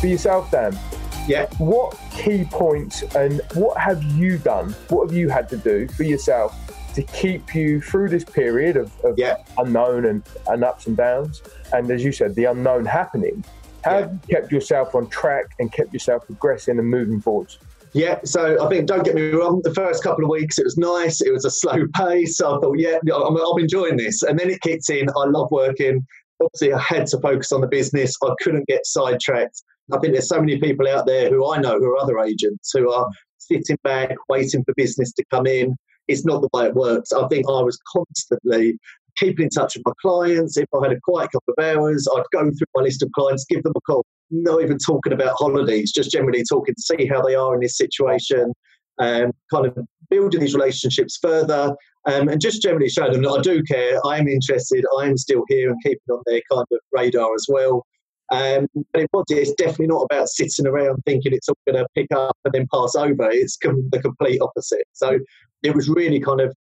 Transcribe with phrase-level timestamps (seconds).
[0.00, 0.78] For yourself, Dan.
[1.26, 1.46] Yeah.
[1.58, 4.72] What key points and what have you done?
[4.88, 6.54] What have you had to do for yourself
[6.94, 9.38] to keep you through this period of, of yeah.
[9.58, 11.42] unknown and, and ups and downs?
[11.72, 13.44] And as you said, the unknown happening.
[13.84, 14.00] How Yeah.
[14.00, 17.58] have you kept yourself on track and kept yourself progressing and moving forwards?
[17.92, 19.62] Yeah, so I think don't get me wrong.
[19.64, 21.22] The first couple of weeks it was nice.
[21.22, 22.36] It was a slow pace.
[22.36, 24.22] So I thought, yeah, I'm, I'm enjoying this.
[24.22, 25.08] And then it kicks in.
[25.08, 26.06] I love working.
[26.42, 28.14] Obviously, I had to focus on the business.
[28.22, 29.62] I couldn't get sidetracked.
[29.92, 32.72] I think there's so many people out there who I know who are other agents
[32.72, 35.76] who are sitting back waiting for business to come in.
[36.08, 37.12] It's not the way it works.
[37.12, 38.78] I think I was constantly
[39.16, 40.56] keeping in touch with my clients.
[40.56, 43.44] If I had a quiet couple of hours, I'd go through my list of clients,
[43.48, 44.04] give them a call.
[44.30, 47.76] Not even talking about holidays, just generally talking to see how they are in this
[47.76, 48.52] situation,
[48.98, 49.78] um, kind of
[50.10, 51.74] building these relationships further,
[52.06, 55.16] um, and just generally showing them that I do care, I am interested, I am
[55.16, 57.84] still here and keeping on their kind of radar as well.
[58.32, 61.88] Um, but it was, it's definitely not about sitting around thinking it's all going to
[61.94, 63.30] pick up and then pass over.
[63.30, 64.84] It's com- the complete opposite.
[64.92, 65.18] So
[65.62, 66.54] it was really kind of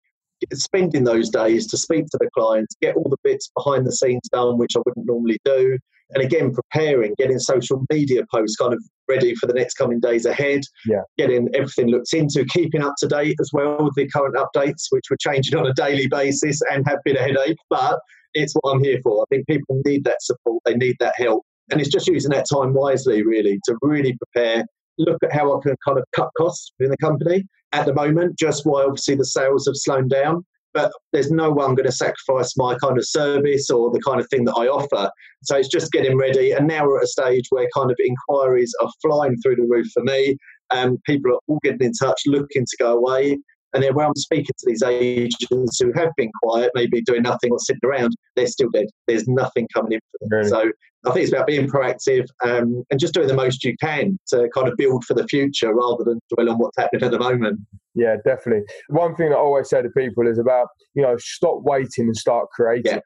[0.52, 4.28] spending those days to speak to the clients, get all the bits behind the scenes
[4.30, 5.78] done, which I wouldn't normally do.
[6.10, 10.26] And again, preparing, getting social media posts kind of ready for the next coming days
[10.26, 11.00] ahead, Yeah.
[11.16, 15.04] getting everything looked into, keeping up to date as well with the current updates, which
[15.10, 17.56] were changing on a daily basis and have been a headache.
[17.70, 17.98] But
[18.34, 19.22] it's what I'm here for.
[19.22, 21.42] I think people need that support, they need that help.
[21.70, 24.64] And it's just using that time wisely, really, to really prepare,
[24.98, 28.38] look at how I can kind of cut costs within the company at the moment,
[28.38, 30.44] just while obviously the sales have slowed down.
[30.74, 34.28] But there's no one going to sacrifice my kind of service or the kind of
[34.28, 35.08] thing that I offer.
[35.44, 36.50] So it's just getting ready.
[36.50, 39.86] And now we're at a stage where kind of inquiries are flying through the roof
[39.94, 40.36] for me.
[40.72, 43.38] and people are all getting in touch, looking to go away.
[43.74, 47.50] And then when I'm speaking to these agents who have been quiet, maybe doing nothing
[47.50, 48.86] or sitting around, they're still dead.
[49.08, 50.28] There's nothing coming in for them.
[50.30, 50.48] Really?
[50.48, 50.72] So
[51.06, 54.48] I think it's about being proactive um, and just doing the most you can to
[54.54, 57.60] kind of build for the future rather than dwell on what's happening at the moment.
[57.94, 58.64] Yeah, definitely.
[58.88, 62.48] One thing I always say to people is about, you know, stop waiting and start
[62.50, 63.00] creating.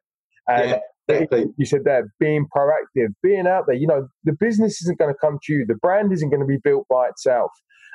[0.49, 0.55] Yeah.
[0.55, 0.79] And yeah,
[1.09, 1.47] exactly.
[1.57, 3.77] you said there, being proactive, being out there.
[3.77, 5.67] You know, the business isn't going to come to you.
[5.67, 7.51] The brand isn't going to be built by itself.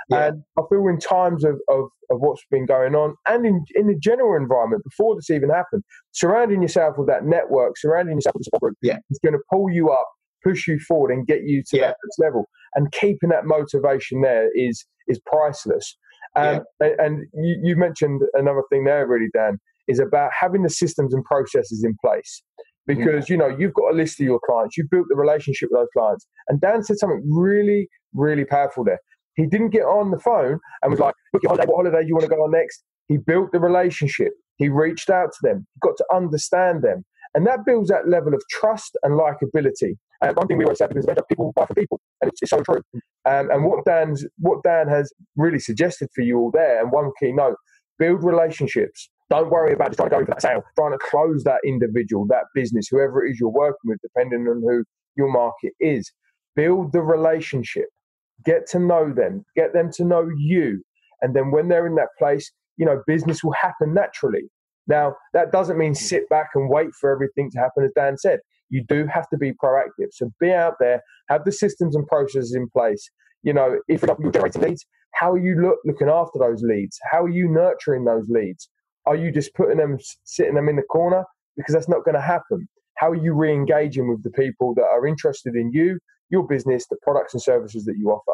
[0.10, 0.28] Yeah.
[0.28, 3.88] And I feel in times of, of, of what's been going on and in, in
[3.88, 8.46] the general environment before this even happened, surrounding yourself with that network, surrounding yourself with
[8.46, 8.98] support Yeah.
[9.10, 10.08] it's going to pull you up,
[10.44, 11.88] push you forward and get you to Yeah.
[11.88, 12.50] that next level.
[12.76, 15.98] And keeping that motivation there is is priceless.
[16.36, 20.70] Um, and, and you, you mentioned another thing there, really, Dan, is about having the
[20.70, 22.42] systems and processes in place.
[22.86, 25.80] Because you know you've got a list of your clients, you've built the relationship with
[25.80, 29.00] those clients, and Dan said something really, really powerful there.
[29.36, 31.68] He didn't get on the phone and was like, "Book your holiday.
[31.68, 34.34] What holiday do you want to go on next?" He built the relationship.
[34.58, 35.68] He reached out to them.
[35.76, 37.06] He got to understand them,
[37.36, 39.96] and that builds that level of trust and likability.
[40.22, 42.52] And one thing we always say is that people buy for people, and it's, it's
[42.52, 42.82] so true.
[43.26, 47.12] Um, and what Dan's what Dan has really suggested for you all there, and one
[47.20, 47.58] key note:
[48.00, 49.10] build relationships.
[49.30, 52.28] Don't worry about just trying to go for that sale, trying to close that individual,
[52.28, 54.84] that business, whoever it is you're working with, depending on who
[55.16, 56.12] your market is.
[56.56, 57.86] Build the relationship.
[58.46, 59.46] Get to know them.
[59.56, 60.84] Get them to know you.
[61.22, 64.44] And then when they're in that place, you know, business will happen naturally.
[64.88, 65.98] Now, that doesn't mean mm.
[65.98, 68.40] sit back and wait for everything to happen, as Dan said.
[68.70, 70.10] You do have to be proactive.
[70.12, 73.10] So be out there, have the systems and processes in place.
[73.44, 76.98] You know, if you're generating leads, how are you look, looking after those leads?
[77.12, 78.70] How are you nurturing those leads?
[79.06, 81.24] Are you just putting them, sitting them in the corner?
[81.56, 82.68] Because that's not going to happen.
[82.98, 86.00] How are you re engaging with the people that are interested in you,
[86.34, 88.34] your business, the products and services that you offer?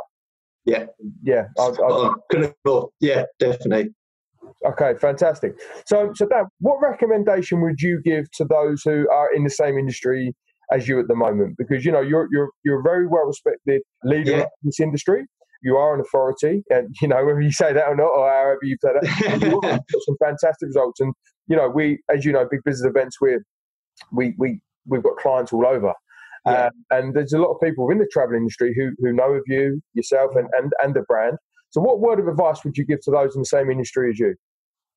[0.66, 0.88] Yeah.
[1.24, 1.48] Yeah.
[1.60, 2.14] I, I.
[3.02, 3.90] Yeah, definitely.
[4.66, 5.54] Okay, fantastic.
[5.88, 9.78] So, so Dan, what recommendation would you give to those who are in the same
[9.78, 10.36] industry
[10.72, 11.56] as you at the moment?
[11.58, 14.42] Because you know you're you're you're a very well respected leader Yeah.
[14.42, 15.26] in this industry,
[15.64, 18.60] you are an authority, and you know whether you say that or not, or however
[18.64, 21.00] you say that, you got some fantastic results.
[21.02, 21.14] And
[21.48, 23.38] you know, we, as you know, big business events, we
[24.12, 25.94] we we we've got clients all over.
[26.46, 26.66] Yeah.
[26.66, 29.44] Um, and there's a lot of people in the travel industry who, who know of
[29.48, 31.38] you, yourself, and, and, and the brand.
[31.72, 34.20] So, what word of advice would you give to those in the same industry as
[34.20, 34.36] you?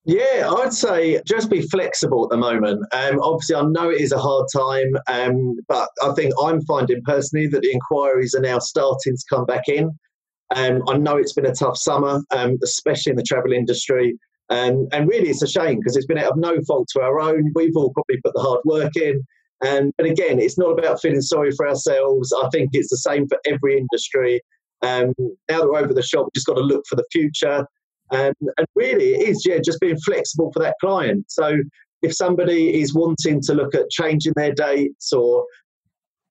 [0.04, 2.84] Yeah, I'd say just be flexible at the moment.
[2.92, 7.02] Um, obviously, I know it is a hard time, um, but I think I'm finding
[7.04, 9.90] personally that the inquiries are now starting to come back in.
[10.56, 14.18] Um, I know it's been a tough summer, um, especially in the travel industry.
[14.50, 17.20] Um, and really, it's a shame because it's been out of no fault to our
[17.20, 17.52] own.
[17.54, 19.22] We've all probably put the hard work in.
[19.62, 22.32] And, and again, it's not about feeling sorry for ourselves.
[22.42, 24.40] I think it's the same for every industry.
[24.82, 25.14] Um,
[25.48, 27.64] now that we're over the shop, we've just got to look for the future.
[28.10, 31.26] Um, and really, it is, yeah, just being flexible for that client.
[31.28, 31.58] So
[32.02, 35.46] if somebody is wanting to look at changing their dates or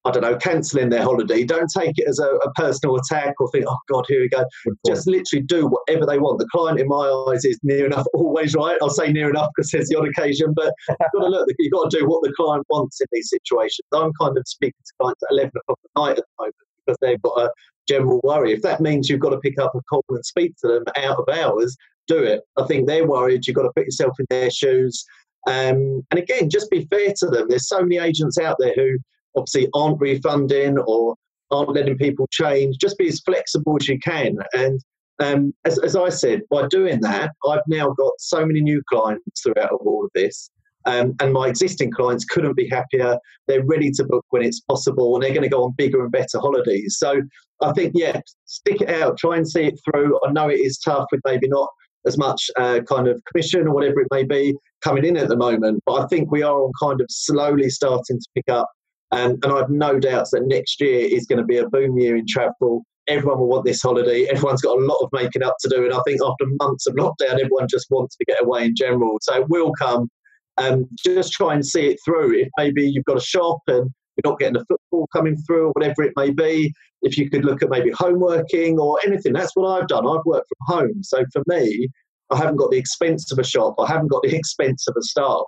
[0.04, 1.44] I don't know, cancelling their holiday.
[1.44, 4.44] Don't take it as a, a, personal attack or think, oh God, here we go.
[4.88, 6.40] Just literally do whatever they want.
[6.40, 8.78] The client, in my eyes, is near enough always right.
[8.82, 11.48] I'll say near enough because there's the odd occasion, but you've got to look.
[11.60, 13.86] You've got to do what the client wants in these situations.
[13.94, 16.56] I'm kind of speaking to clients at 11 o'clock at night at the moment
[16.86, 17.52] because they've got a
[17.88, 18.54] general worry.
[18.54, 21.20] If that means you've got to pick up a call and speak to them out
[21.20, 21.78] of hours,
[22.08, 22.42] do it.
[22.58, 23.46] I think they're worried.
[23.46, 25.06] You've got to put yourself in their shoes.
[25.48, 27.48] Um, and again, just be fair to them.
[27.50, 28.98] There's so many agents out there who
[29.36, 31.16] obviously aren't refunding or
[31.52, 32.78] aren't letting people change.
[32.80, 34.38] Just be as flexible as you can.
[34.54, 34.80] And
[35.22, 39.44] um, as, as, I said, by doing that, I've now got so many new clients
[39.44, 40.50] throughout all of this.
[40.86, 43.18] Um, and my existing clients couldn't be happier.
[43.48, 46.12] They're ready to book when it's possible, and they're going to go on bigger and
[46.12, 46.96] better holidays.
[46.98, 47.22] So
[47.62, 50.20] I think, yeah, stick it out, try and see it through.
[50.26, 51.70] I know it is tough with maybe not
[52.08, 55.38] as much uh, kind of commission or whatever it may be coming in at the
[55.38, 58.68] moment, but I think we are on kind of slowly starting to pick up
[59.12, 62.16] um, and I've no doubts that next year is going to be a boom year
[62.16, 62.84] in travel.
[63.08, 64.26] Everyone will want this holiday.
[64.26, 65.84] Everyone's got a lot of making up to do.
[65.84, 69.18] And I think after months of lockdown, everyone just wants to get away in general.
[69.22, 70.10] So it will come.
[70.58, 72.40] Um, just try and see it through.
[72.40, 75.72] If maybe you've got a shop and you're not getting the football coming through or
[75.72, 76.72] whatever it may be,
[77.02, 80.08] if you could look at maybe home working or anything, that's what I've done.
[80.08, 81.04] I've worked from home.
[81.04, 81.88] So for me,
[82.30, 83.76] I haven't got the expense of a shop.
[83.80, 85.44] I haven't got the expense of a staff.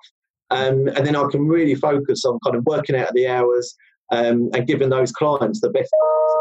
[0.49, 3.75] Um, and then I can really focus on kind of working out of the hours
[4.11, 5.89] um, and giving those clients the best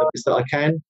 [0.00, 0.82] service that I can.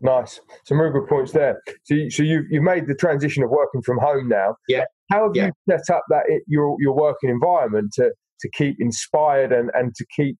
[0.00, 0.40] Nice.
[0.66, 1.60] Some really good points there.
[1.84, 4.56] So, you, so you've, you've made the transition of working from home now.
[4.68, 4.84] Yeah.
[5.10, 5.46] How have yeah.
[5.46, 8.10] you set up that your your working environment to
[8.40, 10.36] to keep inspired and, and to keep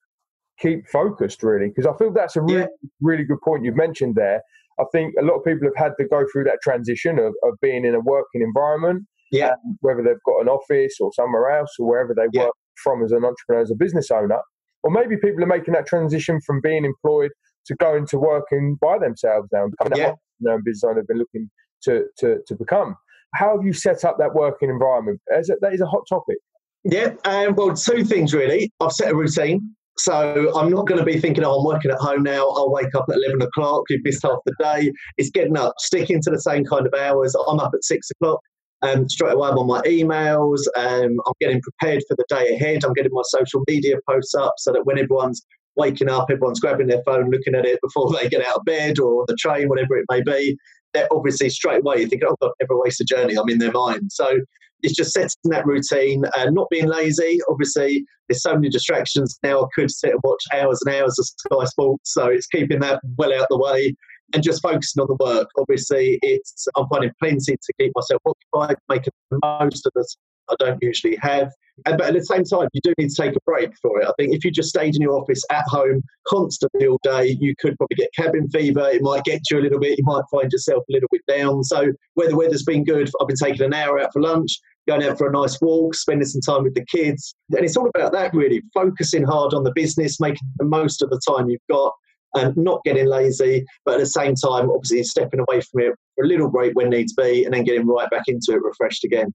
[0.58, 1.68] keep focused really?
[1.68, 2.88] Because I feel that's a really yeah.
[3.00, 4.42] really good point you've mentioned there.
[4.80, 7.54] I think a lot of people have had to go through that transition of, of
[7.62, 9.04] being in a working environment
[9.34, 9.48] yeah.
[9.48, 12.44] Um, whether they've got an office or somewhere else or wherever they yeah.
[12.44, 14.38] work from as an entrepreneur, as a business owner.
[14.82, 17.30] Or maybe people are making that transition from being employed
[17.66, 20.12] to going to working by themselves now and becoming yeah.
[20.40, 21.50] that business owner they've been looking
[21.84, 22.94] to, to, to become.
[23.34, 25.20] How have you set up that working environment?
[25.34, 26.36] As a, that is a hot topic.
[26.84, 28.70] Yeah, um, well, two things really.
[28.80, 29.74] I've set a routine.
[29.96, 32.48] So I'm not going to be thinking, oh, I'm working at home now.
[32.48, 33.84] I'll wake up at 11 o'clock.
[33.88, 34.92] You've missed half the day.
[35.18, 37.34] It's getting up, sticking to the same kind of hours.
[37.48, 38.40] I'm up at six o'clock.
[38.84, 40.60] Um, straight away, I'm on my emails.
[40.76, 42.84] Um, I'm getting prepared for the day ahead.
[42.84, 45.42] I'm getting my social media posts up so that when everyone's
[45.76, 48.98] waking up, everyone's grabbing their phone, looking at it before they get out of bed
[48.98, 50.56] or the train, whatever it may be.
[50.92, 53.36] They're obviously straight away you think, oh, God, never waste a journey.
[53.36, 54.12] I'm in their mind.
[54.12, 54.38] So
[54.82, 57.38] it's just setting that routine and not being lazy.
[57.48, 59.62] Obviously, there's so many distractions now.
[59.62, 63.00] I could sit and watch hours and hours of Sky Sports, so it's keeping that
[63.16, 63.94] well out the way
[64.32, 65.48] and just focusing on the work.
[65.58, 70.16] Obviously, it's I'm finding plenty to keep myself occupied, making the most of this
[70.50, 71.50] I don't usually have.
[71.86, 74.06] And, but at the same time, you do need to take a break for it.
[74.06, 77.54] I think if you just stayed in your office at home constantly all day, you
[77.58, 78.88] could probably get cabin fever.
[78.90, 79.98] It might get you a little bit.
[79.98, 81.64] You might find yourself a little bit down.
[81.64, 85.02] So where the weather's been good, I've been taking an hour out for lunch, going
[85.02, 87.34] out for a nice walk, spending some time with the kids.
[87.50, 91.10] And it's all about that, really, focusing hard on the business, making the most of
[91.10, 91.92] the time you've got
[92.34, 96.24] and not getting lazy, but at the same time, obviously stepping away from it for
[96.24, 99.32] a little break when needs be, and then getting right back into it refreshed again.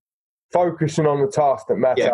[0.52, 2.10] Focusing on the tasks that matter, yeah.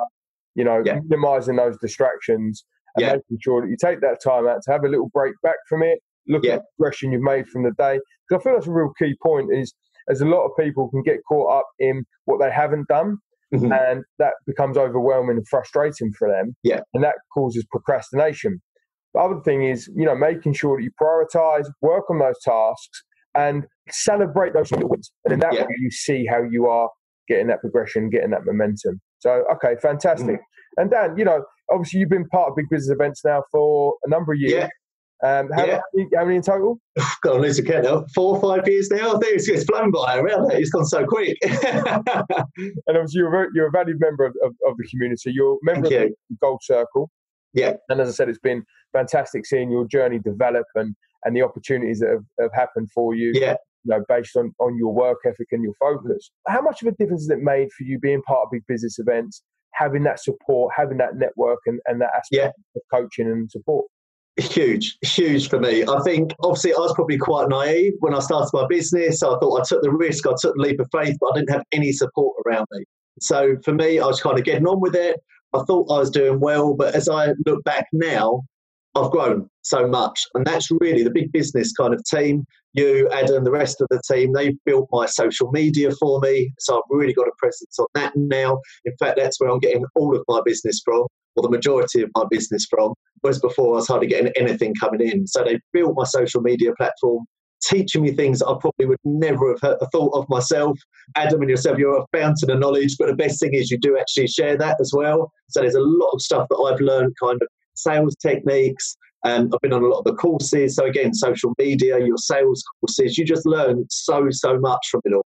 [0.54, 1.00] you know, yeah.
[1.06, 2.64] minimizing those distractions
[2.96, 3.12] and yeah.
[3.12, 5.82] making sure that you take that time out to have a little break back from
[5.82, 7.98] it, look at the progression you've made from the day.
[8.28, 9.74] Because I feel that's a real key point is
[10.08, 13.18] as a lot of people can get caught up in what they haven't done.
[13.54, 13.72] Mm-hmm.
[13.72, 16.56] And that becomes overwhelming and frustrating for them.
[16.64, 16.80] Yeah.
[16.94, 18.60] And that causes procrastination.
[19.16, 23.02] The other thing is, you know, making sure that you prioritize, work on those tasks,
[23.34, 25.10] and celebrate those little wins.
[25.24, 25.62] And in that yeah.
[25.62, 26.90] way, you see how you are
[27.26, 29.00] getting that progression, getting that momentum.
[29.20, 30.36] So, okay, fantastic.
[30.36, 30.76] Mm.
[30.76, 31.42] And Dan, you know,
[31.72, 34.52] obviously you've been part of big business events now for a number of years.
[34.52, 34.68] Yeah.
[35.24, 35.80] Um, how, Yeah.
[35.94, 36.78] many, how many in total?
[37.22, 38.04] Got to lose account now.
[38.14, 39.16] Four or five years now.
[39.16, 40.60] I think it's, it's flown by around there.
[40.60, 41.38] It's gone so quick.
[42.86, 45.32] And obviously, you're a, very, you're a valued member of, of, of the community.
[45.32, 47.10] You're a member Thank of the Gold Circle.
[47.56, 47.72] Yeah.
[47.88, 50.94] And as I said, it's been fantastic seeing your journey develop and,
[51.24, 53.32] and the opportunities that have, have happened for you.
[53.34, 53.56] yeah.
[53.84, 56.30] you know, based on, on your work ethic and your focus.
[56.46, 58.98] How much of a difference has it made for you being part of big business
[58.98, 59.42] events,
[59.74, 62.50] having that support, having that network and, and that aspect Yeah.
[62.76, 63.86] of coaching and support?
[64.38, 65.82] Huge, huge for me.
[65.88, 69.22] I think obviously I was probably quite naive when I started my business.
[69.22, 71.50] I thought I took the risk, I took the leap of faith, but I didn't
[71.52, 72.84] have any support around me.
[73.20, 75.18] So for me, I was kind of getting on with it.
[75.56, 78.42] I thought I was doing well, but as I look back now,
[78.94, 80.22] I've grown so much.
[80.34, 82.44] And that's really the big business kind of team.
[82.72, 86.52] You, Adam, the rest of the team, they've built my social media for me.
[86.58, 88.58] So I've really got a presence on that now.
[88.84, 92.10] In fact, that's where I'm getting all of my business from, or the majority of
[92.14, 92.94] my business from.
[93.20, 95.26] Whereas before I was hardly getting anything coming in.
[95.26, 97.24] So they built my social media platform,
[97.62, 100.78] teaching me things I probably would never have thought of myself.
[101.16, 103.98] Adam and yourself, you're a fountain of knowledge, but the best thing is you do
[103.98, 105.30] actually share that as well.
[105.48, 108.96] So there's a lot of stuff that I've learned, kind of sales techniques.
[109.24, 110.76] Um, I've been on a lot of the courses.
[110.76, 115.14] So again, social media, your sales courses, you just learn so, so much from it
[115.14, 115.26] all.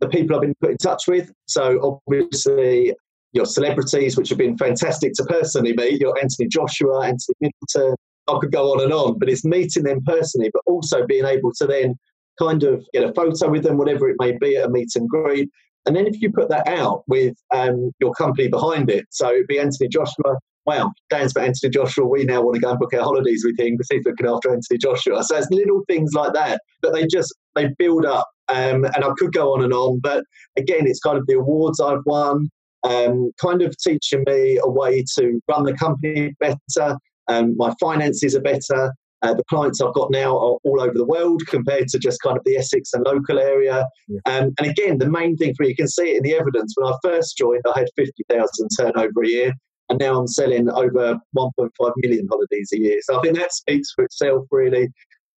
[0.00, 1.32] The people I've been put in touch with.
[1.46, 2.94] So obviously
[3.32, 7.96] your celebrities, which have been fantastic to personally meet, your Anthony Joshua, Anthony Middleton.
[8.28, 11.52] I could go on and on, but it's meeting them personally, but also being able
[11.54, 11.96] to then
[12.38, 15.08] kind of get a photo with them, whatever it may be, at a meet and
[15.08, 15.48] greet.
[15.86, 19.46] And then if you put that out with um, your company behind it, so it'd
[19.46, 20.36] be Anthony Joshua.
[20.66, 22.06] Wow, Dan's for Anthony Joshua.
[22.06, 24.52] We now want to go and book our holidays with him because he's looking after
[24.52, 25.24] Anthony Joshua.
[25.24, 28.28] So it's little things like that, but they just they build up.
[28.48, 30.24] Um, and I could go on and on, but
[30.56, 32.48] again, it's kind of the awards I've won,
[32.84, 36.96] um, kind of teaching me a way to run the company better.
[37.28, 38.92] Um, my finances are better.
[39.22, 42.36] Uh, the clients I've got now are all over the world compared to just kind
[42.36, 43.86] of the Essex and local area.
[44.06, 44.20] Yeah.
[44.26, 46.74] Um, and again, the main thing for me, you can see it in the evidence.
[46.76, 49.52] When I first joined, I had 50,000 turnover a year,
[49.88, 53.00] and now I'm selling over 1.5 million holidays a year.
[53.02, 54.88] So I think that speaks for itself, really.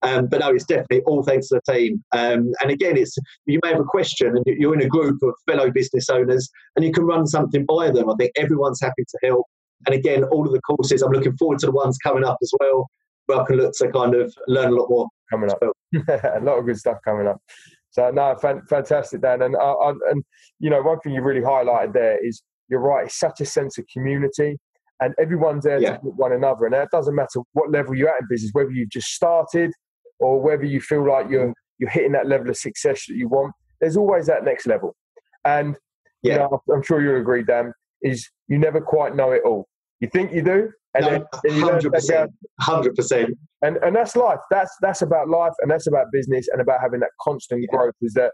[0.04, 2.04] Um, but no, it's definitely all thanks to the team.
[2.12, 5.34] Um, and again, it's you may have a question, and you're in a group of
[5.48, 8.10] fellow business owners, and you can run something by them.
[8.10, 9.46] I think everyone's happy to help.
[9.88, 12.52] And again, all of the courses, I'm looking forward to the ones coming up as
[12.60, 12.90] well,
[13.26, 15.08] where I can look to kind of learn a lot more.
[15.32, 15.60] coming up.
[16.08, 17.42] a lot of good stuff coming up.
[17.90, 19.42] So no, fan, fantastic, Dan.
[19.42, 20.24] And uh, uh, and
[20.60, 23.06] you know, one thing you really highlighted there is you're right.
[23.06, 24.58] It's such a sense of community,
[25.02, 25.96] and everyone's there Yeah.
[25.98, 26.66] to help one another.
[26.66, 29.72] And that doesn't matter what level you're at in business, whether you've just started
[30.20, 33.54] or whether you feel like you're you're hitting that level of success that you want.
[33.82, 34.96] There's always that next level,
[35.44, 35.76] and
[36.22, 36.38] you Yeah.
[36.50, 37.74] know, I'm sure you'll agree, Dan.
[38.04, 39.68] Is you never quite know it all.
[40.02, 43.38] You think you do, and then, No, then you learn to hundred percent, hundred percent.
[43.62, 44.40] and and that's life.
[44.50, 47.78] That's that's about life, and that's about business, and about having that constant Yeah.
[47.78, 47.94] growth.
[48.02, 48.32] Is that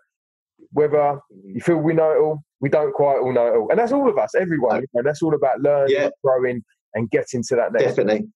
[0.72, 3.78] whether you feel we know it all, we don't quite all know it all, and
[3.78, 4.80] that's all of us, everyone.
[4.94, 5.02] No.
[5.02, 6.10] Know, that's all about learning, Yeah.
[6.24, 6.64] growing,
[6.96, 7.84] and getting to that next.
[7.96, 8.28] Definitely.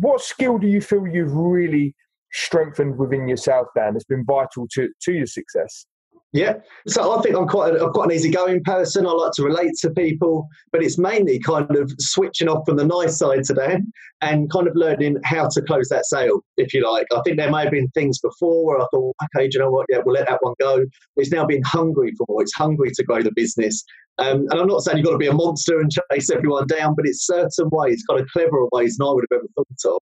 [0.00, 1.94] What skill do you feel you've really
[2.32, 3.94] strengthened within yourself, Dan?
[3.94, 5.86] That's been vital to to your success.
[6.34, 6.54] Yeah,
[6.86, 9.06] so I think I'm quite a, I'm quite an easygoing person.
[9.06, 12.86] I like to relate to people, but it's mainly kind of switching off from the
[12.86, 13.76] nice side today
[14.22, 17.06] and kind of learning how to close that sale, if you like.
[17.14, 19.70] I think there may have been things before where I thought, okay, do you know
[19.70, 19.84] what?
[19.90, 20.86] Yeah, we'll let that one go.
[21.16, 22.40] It's now been hungry for more.
[22.40, 23.84] It's hungry to grow the business.
[24.16, 26.94] Um, and I'm not saying you've got to be a monster and chase everyone down,
[26.94, 30.00] but it's certain ways, kind of cleverer ways than I would have ever thought of.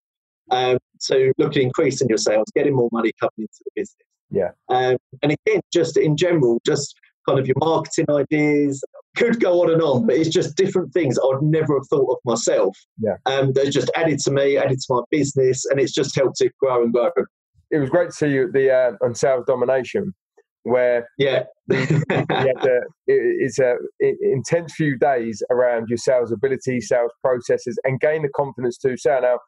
[0.50, 3.96] Um, to look at increasing your sales, getting more money coming into the business.
[4.30, 4.50] Yeah.
[4.68, 6.94] Um, and again, just in general, just
[7.26, 8.82] kind of your marketing ideas
[9.16, 12.18] could go on and on, but it's just different things I'd never have thought of
[12.24, 12.76] myself.
[13.00, 13.16] Yeah.
[13.26, 16.52] Um, they're just added to me, added to my business, and it's just helped it
[16.60, 17.10] grow and grow.
[17.70, 20.14] It was great to see you at the uh, on sales domination,
[20.64, 21.44] where Yeah.
[21.68, 28.22] the, it- it's a intense few days around your sales ability, sales processes, and gain
[28.22, 29.22] the confidence to sell.
[29.22, 29.38] Now,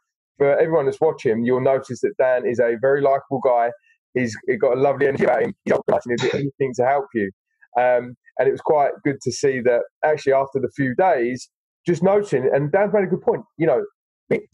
[0.41, 3.71] for everyone that's watching, you'll notice that Dan is a very likable guy.
[4.15, 5.55] He's, he's got a lovely energy about him.
[5.67, 7.31] He's do anything to help you.
[7.79, 11.51] Um, and it was quite good to see that actually after the few days,
[11.87, 13.85] just noting, and Dan's made a good point, you know,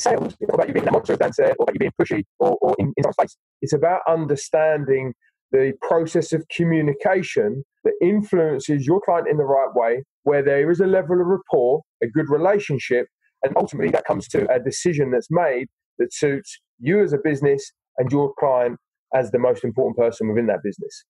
[0.00, 1.92] sales, it's not about you being a monster, as Dan said, or about you being
[2.00, 3.36] pushy or, or in, in some space.
[3.62, 5.14] It's about understanding
[5.52, 10.80] the process of communication that influences your client in the right way, where there is
[10.80, 13.06] a level of rapport, a good relationship,
[13.42, 15.66] and ultimately that comes to a decision that's made
[15.98, 18.78] that suits you as a business and your client
[19.14, 21.04] as the most important person within that business.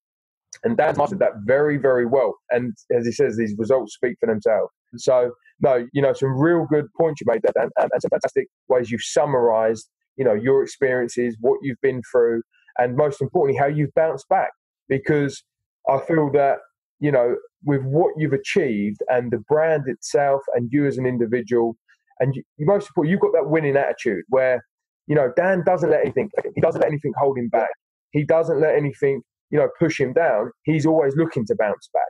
[0.65, 2.35] And Dan's mastered that very, very well.
[2.51, 4.71] And as he says, these results speak for themselves.
[4.97, 8.47] So, no, you know, some real good points you made there, and, and some fantastic
[8.69, 12.43] ways you've summarized you know your experiences, what you've been through,
[12.79, 14.51] and most importantly, how you've bounced back.
[14.89, 15.43] Because
[15.89, 16.59] I feel that
[17.01, 21.77] you know with what you've achieved and the brand itself, and you as an individual,
[22.21, 24.65] and you, most important, you've got that winning attitude where
[25.07, 27.71] you know Dan doesn't let anything he doesn't let anything hold him back.
[28.11, 30.51] He doesn't let anything you know push him down.
[30.65, 32.03] He's always looking to bounce back.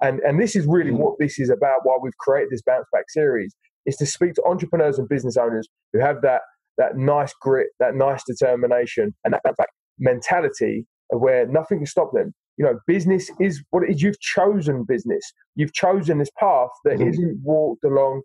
[0.00, 0.98] And, and this is really mm.
[0.98, 3.54] what this is about, why we've created this bounce back series,
[3.86, 6.42] is to speak to entrepreneurs and business owners who have that,
[6.78, 9.68] that nice grit, that nice determination, and that bounce back
[9.98, 12.34] mentality where nothing can stop them.
[12.56, 14.02] You know, business is what it is.
[14.02, 15.22] You've chosen business.
[15.56, 17.22] You've chosen this path that mm-hmm.
[17.22, 18.22] not walked along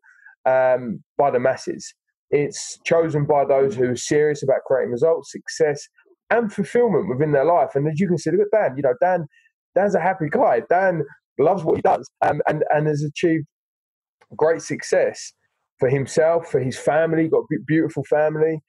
[0.50, 1.94] um, by the masses.
[2.32, 5.88] It's chosen by those who are serious about creating results, success,
[6.30, 7.70] and fulfillment within their life.
[7.76, 8.78] And as you can see, look at Dan.
[8.78, 9.28] You know, Dan,
[9.76, 10.62] Dan's a happy guy.
[10.70, 11.04] Dan
[11.40, 13.46] loves what he does, um, and and has achieved
[14.36, 15.34] great success
[15.80, 17.28] for himself, for his family.
[17.28, 18.60] Got a beautiful family.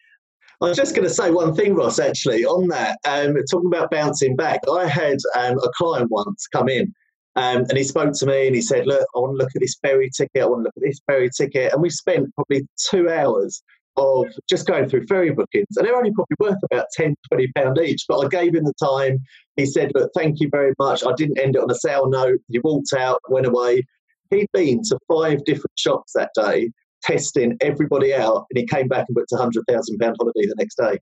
[0.62, 1.98] I was just going to say one thing, Ross.
[1.98, 6.68] Actually, on that, um, talking about bouncing back, I had um, a client once come
[6.68, 6.92] in,
[7.40, 9.60] um, and he spoke to me and he said, "Look, I want to look at
[9.60, 10.42] this ferry ticket.
[10.42, 13.62] I want to look at this ferry ticket." And we spent probably two hours
[13.96, 17.78] of just going through ferry bookings, and they're only probably worth about 10, 20 pound
[17.78, 18.04] each.
[18.06, 19.20] But I gave him the time.
[19.56, 22.40] He said, "Look, thank you very much." I didn't end it on a sale note.
[22.48, 23.84] He walked out, went away.
[24.28, 26.70] He'd been to five different shops that day,
[27.02, 30.56] testing everybody out, and he came back and booked a hundred thousand pound holiday the
[30.58, 30.98] next day.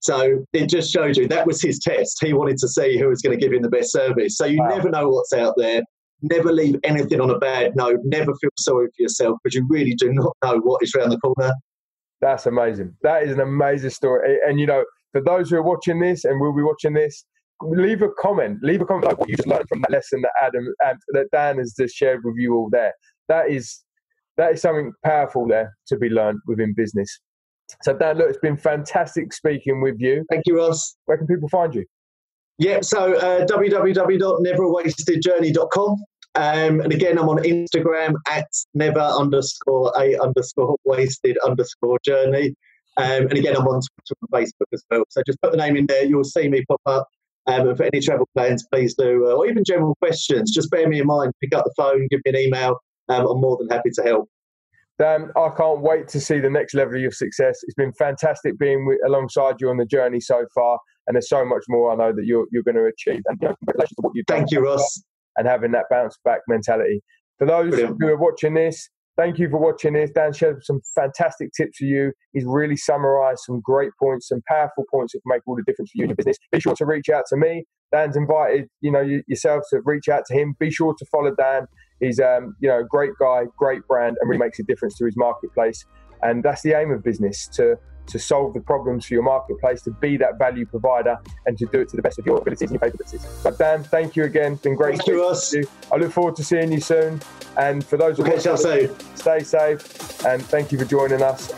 [0.00, 2.18] So it just shows you that was his test.
[2.22, 4.36] He wanted to see who was going to give him the best service.
[4.36, 4.68] So you wow.
[4.68, 5.82] never know what's out there.
[6.22, 8.00] Never leave anything on a bad note.
[8.04, 11.18] Never feel sorry for yourself because you really do not know what is around the
[11.18, 11.52] corner.
[12.20, 12.94] That's amazing.
[13.02, 14.38] That is an amazing story.
[14.46, 17.24] And, you know, for those who are watching this and will be watching this,
[17.62, 18.58] leave a comment.
[18.62, 21.26] Leave a comment like what you just learned from that lesson that Adam and that
[21.32, 22.92] Dan has just shared with you all there.
[23.28, 23.82] That is
[24.36, 27.20] that is something powerful there to be learned within business.
[27.82, 30.24] So Dan, look, it's been fantastic speaking with you.
[30.30, 30.94] Thank you, Ross.
[31.06, 31.84] Where can people find you?
[32.58, 35.96] Yeah, so uh, www.neverwastedjourney.com.
[36.36, 42.54] Um, and again, I'm on Instagram at never underscore a underscore wasted underscore journey.
[42.96, 45.04] Um, and again, I'm on Twitter and Facebook as well.
[45.08, 46.04] So just put the name in there.
[46.04, 47.08] You'll see me pop up.
[47.46, 50.88] Um, and for any travel plans, please do, uh, or even general questions, just bear
[50.88, 51.32] me in mind.
[51.42, 52.78] Pick up the phone, give me an email.
[53.08, 54.30] Um, I'm more than happy to help.
[54.98, 57.58] Dan, I can't wait to see the next level of your success.
[57.64, 61.44] It's been fantastic being with, alongside you on the journey so far, and there's so
[61.44, 63.22] much more I know that you're you're going to achieve.
[63.26, 64.38] And you know, congratulations what you've done.
[64.38, 65.02] Thank you, Ross
[65.36, 67.02] and having that bounce back mentality.
[67.38, 67.96] For those Brilliant.
[68.00, 70.10] who are watching this, thank you for watching this.
[70.10, 72.12] Dan shared some fantastic tips for you.
[72.32, 75.90] He's really summarized some great points, some powerful points that can make all the difference
[75.90, 76.38] for you in your business.
[76.52, 77.64] Be sure to reach out to me.
[77.92, 80.54] Dan's invited, you know, yourself to reach out to him.
[80.58, 81.66] Be sure to follow Dan.
[82.04, 85.04] He's, um, you know, a great guy, great brand, and really makes a difference to
[85.04, 85.84] his marketplace.
[86.22, 89.90] And that's the aim of business to to solve the problems for your marketplace, to
[89.92, 92.72] be that value provider, and to do it to the best of your abilities and
[92.72, 93.26] your capabilities.
[93.42, 94.52] But Dan, thank you again.
[94.52, 94.98] It's been great.
[94.98, 95.54] Thank you, us.
[95.54, 95.66] You.
[95.90, 97.20] I look forward to seeing you soon.
[97.56, 99.16] And for those who okay, watching, safe.
[99.16, 101.50] stay safe, and thank you for joining us.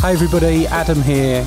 [0.00, 1.46] Hi, everybody, Adam here,